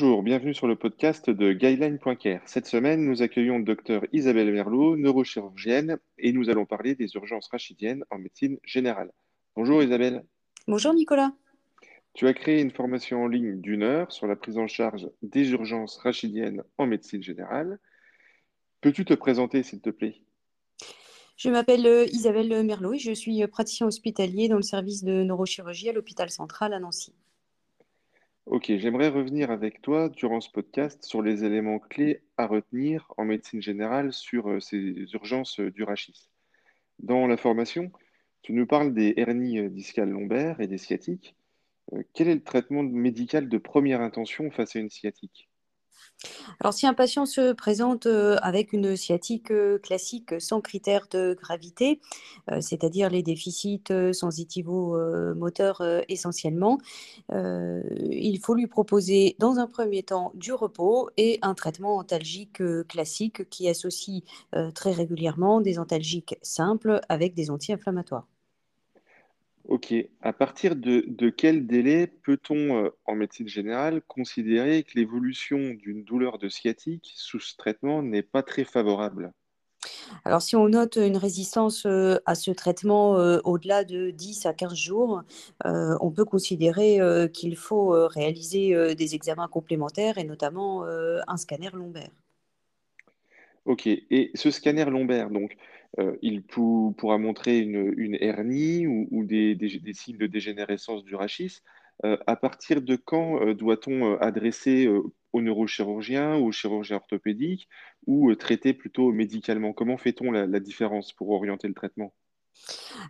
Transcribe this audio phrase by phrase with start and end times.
[0.00, 2.40] Bonjour, bienvenue sur le podcast de Guideline.care.
[2.46, 8.02] Cette semaine, nous accueillons Dr Isabelle Merlot, neurochirurgienne, et nous allons parler des urgences rachidiennes
[8.08, 9.12] en médecine générale.
[9.56, 10.24] Bonjour Isabelle.
[10.66, 11.32] Bonjour Nicolas.
[12.14, 15.50] Tu as créé une formation en ligne d'une heure sur la prise en charge des
[15.50, 17.78] urgences rachidiennes en médecine générale.
[18.80, 20.16] Peux-tu te présenter, s'il te plaît?
[21.36, 25.90] Je m'appelle euh, Isabelle Merlot et je suis praticien hospitalier dans le service de neurochirurgie
[25.90, 27.12] à l'hôpital central à Nancy.
[28.50, 33.24] Ok, j'aimerais revenir avec toi durant ce podcast sur les éléments clés à retenir en
[33.24, 36.28] médecine générale sur euh, ces urgences euh, du rachis.
[36.98, 37.92] Dans la formation,
[38.42, 41.36] tu nous parles des hernies euh, discales lombaires et des sciatiques.
[42.14, 45.49] quel est le traitement médical de première intention face à une sciatique?
[46.60, 51.34] Alors, si un patient se présente euh, avec une sciatique euh, classique sans critère de
[51.34, 52.00] gravité,
[52.50, 56.78] euh, c'est-à-dire les déficits sensitivo-moteurs essentiellement,
[57.30, 63.48] il faut lui proposer dans un premier temps du repos et un traitement antalgique classique
[63.48, 64.22] qui associe
[64.74, 68.26] très régulièrement des antalgiques simples avec des anti-inflammatoires.
[69.70, 69.94] Ok.
[70.20, 76.02] À partir de, de quel délai peut-on, euh, en médecine générale, considérer que l'évolution d'une
[76.02, 79.32] douleur de sciatique sous ce traitement n'est pas très favorable?
[80.24, 84.54] Alors, si on note une résistance euh, à ce traitement euh, au-delà de 10 à
[84.54, 85.22] 15 jours,
[85.64, 86.98] on peut considérer
[87.32, 92.10] qu'il faut réaliser des examens complémentaires et notamment un scanner lombaire.
[93.66, 93.86] Ok.
[93.86, 95.56] Et ce scanner lombaire, donc,
[95.98, 99.56] euh, il pourra montrer une, hernie ou, des,
[99.92, 101.60] signes de dégénérescence du rachis.
[102.04, 104.88] Euh, à partir de quand euh, doit-on adresser
[105.32, 107.68] au neurochirurgien ou au chirurgien orthopédique
[108.06, 109.72] ou traiter plutôt médicalement?
[109.72, 112.14] Comment fait-on la différence pour orienter le traitement?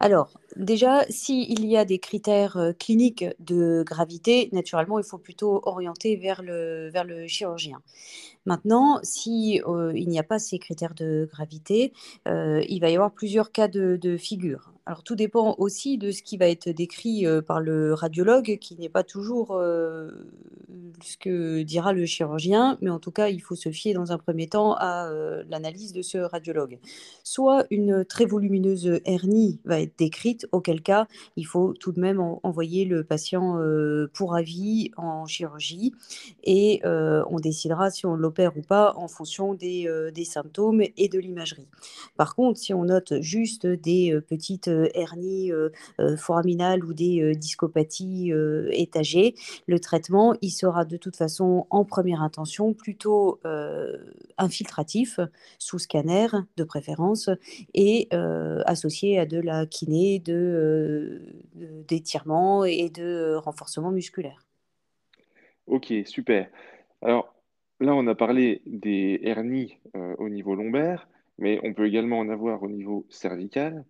[0.00, 5.60] Alors, déjà, s'il y a des critères euh, cliniques de gravité, naturellement, il faut plutôt
[5.64, 7.80] orienter vers le, vers le chirurgien.
[8.44, 11.92] Maintenant, si euh, il n'y a pas ces critères de gravité,
[12.26, 14.72] euh, il va y avoir plusieurs cas de, figure.
[14.86, 18.88] Alors, tout dépend aussi de ce qui va être décrit par le radiologue, qui n'est
[18.88, 23.92] pas toujours ce que dira le chirurgien, mais en tout cas, il faut se fier
[23.92, 25.10] dans un premier temps à
[25.50, 26.78] l'analyse de ce radiologue.
[27.22, 29.27] Soit une très volumineuse hernie
[29.64, 31.06] va être décrite, auquel cas,
[31.36, 33.58] il faut tout de même envoyer le patient
[34.14, 35.92] pour avis en chirurgie
[36.44, 41.18] et on décidera si on l'opère ou pas en fonction des, des symptômes et de
[41.18, 41.66] l'imagerie.
[42.16, 47.34] Par contre, si on note juste des petites euh, hernies euh, euh, foraminales ou des
[47.36, 48.32] discopathies
[48.70, 49.34] étagées,
[49.66, 53.40] le traitement, il sera de toute façon en première intention plutôt
[54.36, 55.20] infiltratif,
[55.58, 57.30] sous scanner de préférence,
[57.74, 58.08] et
[58.66, 61.22] associé de la kiné, de,
[61.54, 64.44] d'étirement et de renforcement musculaire.
[65.66, 66.48] Ok, super.
[67.02, 67.34] Alors
[67.80, 71.08] là, on a parlé des hernies au niveau lombaire,
[71.38, 73.84] mais on peut également en avoir au niveau cervical.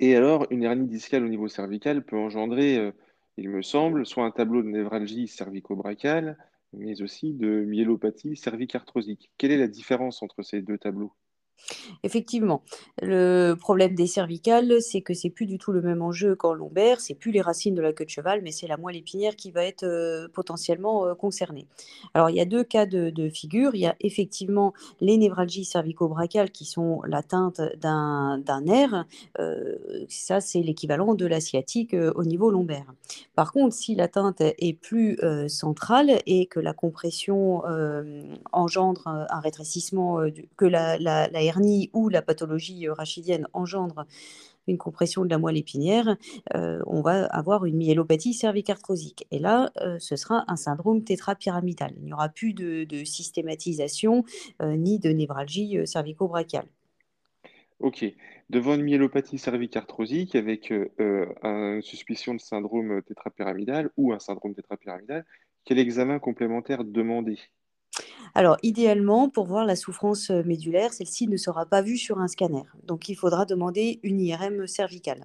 [0.00, 2.92] Et alors, une hernie discale au niveau cervical peut engendrer, euh,
[3.36, 6.36] il me semble, soit un tableau de névralgie cervico-brachiale,
[6.72, 9.30] mais aussi de myélopathie cervicarthrosique.
[9.38, 11.12] Quelle est la différence entre ces deux tableaux?
[12.02, 12.62] Effectivement,
[13.02, 17.00] le problème des cervicales, c'est que c'est plus du tout le même enjeu qu'en lombaire,
[17.00, 19.50] c'est plus les racines de la queue de cheval, mais c'est la moelle épinière qui
[19.50, 21.66] va être euh, potentiellement euh, concernée.
[22.14, 23.74] Alors, il y a deux cas de, figure.
[23.74, 29.04] Il y a effectivement les névralgies cervico-brachiales qui sont l'atteinte d'un nerf.
[29.38, 29.76] Euh,
[30.08, 32.92] ça, c'est l'équivalent de la sciatique au niveau lombaire.
[33.34, 37.62] Par contre, si l'atteinte est plus centrale et que la compression
[38.52, 40.20] engendre un rétrécissement,
[40.56, 44.06] que la, la, la hernie ou la pathologie euh, rachidienne engendre
[44.66, 46.18] une compression de la moelle épinière,
[46.54, 49.26] euh, on va avoir une myélopathie cervicarthrosique.
[49.30, 51.92] Et là, euh, ce sera un syndrome tétrapyramidal.
[51.96, 54.24] Il n'y aura plus de, systématisation
[54.60, 56.66] ni de névralgie cervico-brachiale.
[57.80, 58.04] Ok.
[58.50, 65.24] Devant une myélopathie cervicarthrosique avec une suspicion de syndrome tétrapyramidal ou un syndrome tétrapyramidal,
[65.64, 67.38] quel examen complémentaire demander?
[68.34, 72.62] Alors, idéalement, pour voir la souffrance médulaire, celle-ci ne sera pas vue sur un scanner.
[72.84, 75.24] Donc, il faudra demander une IRM cervicale.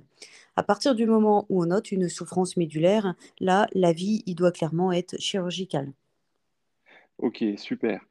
[0.55, 4.91] À partir du moment où on note une souffrance médulaire, là, l'avis, il doit clairement
[4.91, 5.91] être chirurgical.
[7.19, 8.01] Ok, super.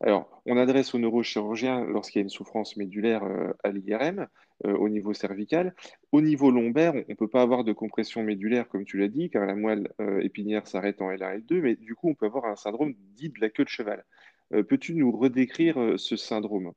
[0.00, 3.22] Alors, on adresse au neurochirurgien lorsqu'il y a une souffrance médulaire
[3.64, 4.28] à l'IRM
[4.64, 5.74] au niveau cervical.
[6.12, 9.30] Au niveau lombaire, on ne peut pas avoir de compression médulaire, comme tu l'as dit,
[9.30, 9.88] car la moelle
[10.20, 13.48] épinière s'arrête en LRL2, mais du coup, on peut avoir un syndrome dit de la
[13.48, 14.04] queue de cheval.
[14.52, 16.72] Euh, peux-tu nous redécrire euh, ce syndrome?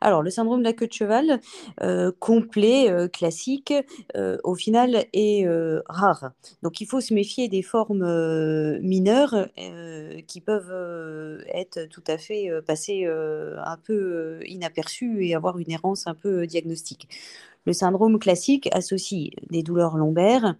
[0.00, 1.40] Alors, le syndrome de la queue de cheval,
[1.82, 3.74] heu, complet, classique,
[4.44, 5.44] au final est,
[5.88, 6.30] rare.
[6.62, 8.06] Donc il faut se méfier des formes,
[8.80, 9.48] mineures,
[10.28, 16.14] qui peuvent, être tout à fait, heu, un peu, inaperçues et avoir une errance un
[16.14, 17.08] peu, diagnostique.
[17.64, 20.54] Le syndrome classique associe des douleurs lombaires,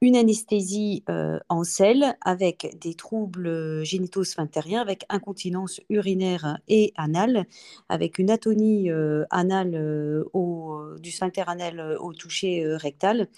[0.00, 7.46] une anesthésie euh, en selle avec des troubles euh, génito-sphinctériens, avec incontinence urinaire et anale,
[7.88, 13.28] avec une atonie euh, anale au, du sphincter anal au toucher rectal,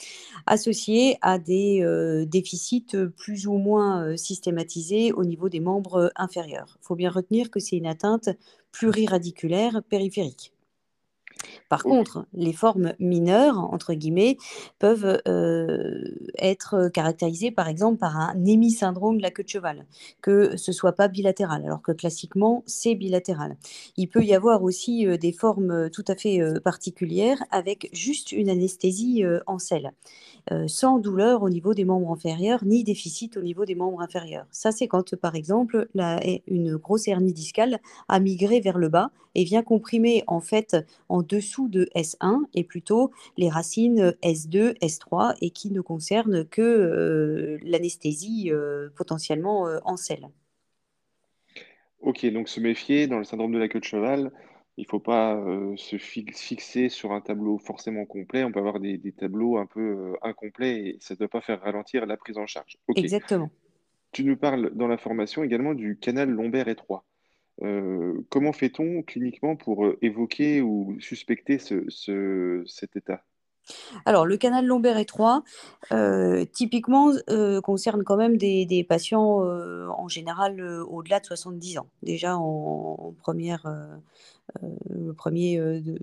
[0.47, 1.85] associée à des
[2.27, 6.79] déficits plus ou moins systématisés au niveau des membres inférieurs.
[6.81, 8.29] Il faut bien retenir que c'est une atteinte
[8.73, 10.53] pluriradiculaire périphérique.
[11.69, 14.37] Par contre, les formes «mineures» entre guillemets
[14.79, 19.87] peuvent, heu, être caractérisées par exemple par un hémisyndrome de la queue de cheval,
[20.21, 23.57] que ce soit pas bilatéral, alors que classiquement c'est bilatéral.
[23.97, 28.33] Il peut y avoir aussi, heu, des formes, heu, tout à fait, particulières avec juste
[28.33, 29.93] une anesthésie, en selle
[30.67, 34.47] sans douleur au niveau des membres inférieurs, ni déficit au niveau des membres inférieurs.
[34.51, 39.11] Ça, c'est quand, par exemple, la une grosse hernie discale a migré vers le bas
[39.35, 40.77] et vient comprimer, en fait,
[41.09, 46.63] en dessous de S1 et plutôt les racines S2, S3 et qui ne concernent que,
[46.63, 50.29] heu, l'anesthésie, heu, potentiellement, heu, en selle.
[52.01, 54.31] ok, donc se méfier dans le syndrome de la queue de cheval,
[54.77, 58.45] il faut pas euh, se fi- fixer sur un tableau forcément complet.
[58.45, 61.41] On peut avoir des, des tableaux un peu euh, incomplets et ça ne doit pas
[61.41, 62.77] faire ralentir la prise en charge.
[62.95, 63.53] Exactement.
[64.11, 67.05] tu nous parles dans la formation également du canal lombaire étroit.
[67.63, 73.25] Euh, comment fait-on cliniquement pour euh, évoquer ou suspecter ce, ce- cet état?
[74.07, 75.43] Alors, le canal lombaire étroit,
[75.93, 77.13] heu, typiquement,
[77.63, 81.87] concerne quand même des patients, en général, au-delà de 70 ans.
[82.03, 84.01] Déjà en en 1
[84.91, 85.99] le 1er, heu, de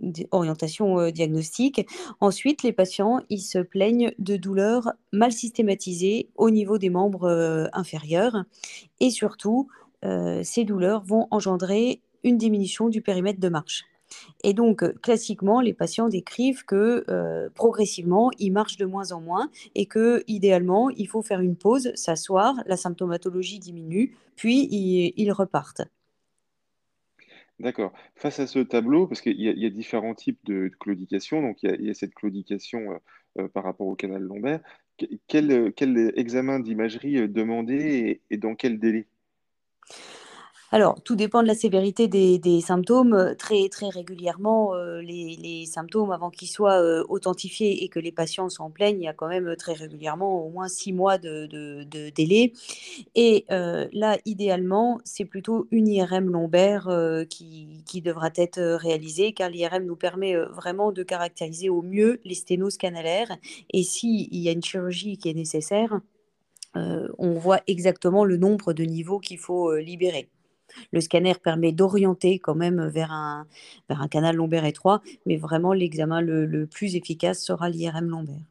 [0.00, 1.86] d orientation, diagnostique.
[2.20, 8.44] Ensuite, les patients, ils se plaignent de douleurs mal systématisées au niveau des membres, inférieurs
[9.00, 9.68] et surtout,
[10.42, 13.84] ces douleurs vont engendrer une diminution du périmètre de marche.
[14.44, 19.20] Et donc, heu, classiquement, les patients décrivent que, heu, progressivement, ils marchent de moins en
[19.20, 25.32] moins et que, idéalement, il faut faire une pause, s'asseoir, la symptomatologie diminue, puis ils
[25.32, 25.82] repartent.
[27.58, 27.92] D'accord.
[28.14, 31.90] Face à ce tableau, parce qu'il y a, différents types de, claudication, donc il y
[31.90, 32.98] a, cette claudication euh,
[33.42, 34.60] euh, par rapport au canal lombaire.
[34.98, 39.08] Que- Quel, euh, examen d'imagerie euh, demander et dans quel délai?
[40.70, 46.10] Alors, tout dépend de la sévérité des symptômes, heu, très très régulièrement, heu, les symptômes
[46.10, 49.28] avant qu'ils soient, heu, authentifiés et que les patients s'en plaignent, il y a quand
[49.28, 51.46] même, très régulièrement au moins 6 mois de
[52.10, 52.52] délai.
[53.14, 56.88] Et là, idéalement, c'est plutôt une IRM lombaire,
[57.30, 62.76] qui devra être, réalisée car l'IRM nous permet, vraiment de caractériser au mieux les sténoses
[62.78, 63.36] canalaires.
[63.72, 66.00] Et s'il y a une chirurgie qui est nécessaire,
[66.74, 70.28] on voit exactement le nombre de niveaux qu'il faut, heu, libérer.
[70.92, 73.46] Le scanner permet d'orienter quand même vers un
[74.10, 78.44] canal lombaire étroit, mais vraiment l'examen le plus efficace sera l'IRM lombaire.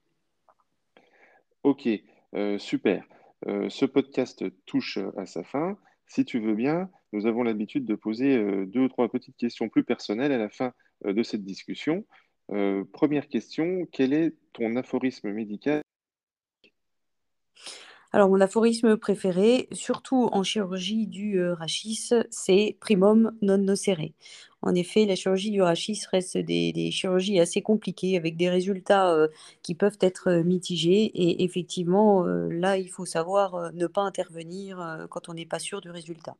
[1.63, 1.89] Ok,
[2.33, 3.03] euh, super.
[3.45, 5.77] Euh, ce podcast touche à sa fin.
[6.07, 9.69] Si tu veux bien, nous avons l'habitude de poser euh, deux ou trois petites questions
[9.69, 10.73] plus personnelles à la fin
[11.05, 12.05] euh, de cette discussion.
[12.51, 15.81] Euh, première question, quel est ton aphorisme médical?
[18.13, 24.13] Alors mon aphorisme préféré, surtout en chirurgie du, rachis, c'est primum non nocere.
[24.61, 29.27] En effet, la chirurgie du rachis reste des chirurgies assez compliquées avec des résultats,
[29.61, 35.33] qui peuvent être, mitigés et effectivement, là, il faut savoir, ne pas intervenir, quand on
[35.33, 36.35] n'est pas sûr du résultat.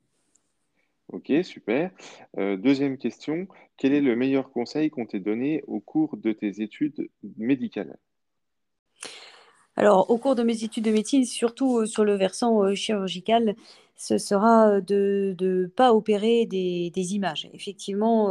[1.10, 1.92] Ok, super.
[2.38, 3.48] Deuxième question,
[3.78, 7.98] quel est le meilleur conseil qu'on t'ait donné au cours de tes études médicales?
[9.78, 13.56] Alors, au cours de mes études de médecine, surtout, heu, sur le versant, heu, chirurgical,
[13.96, 17.48] ce sera, heu, de de pas opérer des images.
[17.54, 18.26] Effectivement,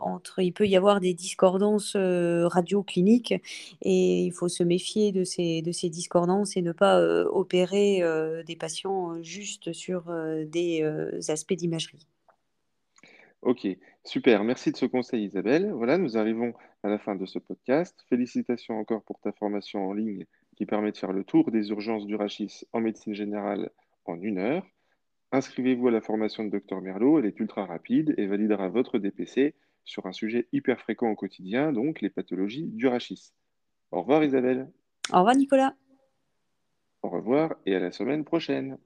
[0.00, 3.34] entre il peut y avoir des discordances, radio-cliniques
[3.82, 8.02] et il faut se méfier de ces discordances et ne pas, opérer,
[8.46, 10.12] des patients, juste sur,
[10.46, 10.82] des,
[11.28, 12.06] aspects d'imagerie.
[13.42, 13.66] Ok,
[14.04, 14.44] super.
[14.44, 15.72] Merci de ce conseil, Isabelle.
[15.72, 17.96] Voilà, nous arrivons à la fin de ce podcast.
[18.08, 20.26] Félicitations encore pour ta formation en ligne
[20.60, 23.70] qui permet de faire le tour des urgences du Rachis en médecine générale
[24.04, 24.66] en une heure.
[25.32, 29.54] Inscrivez-vous à la formation de Dr Merlot, elle est ultra rapide et validera votre DPC
[29.86, 33.32] sur un sujet hyper fréquent au quotidien, donc les pathologies du rachis.
[33.90, 34.70] Au revoir Isabelle.
[35.10, 35.74] Au revoir Nicolas.
[37.00, 38.76] Au revoir et à la semaine prochaine.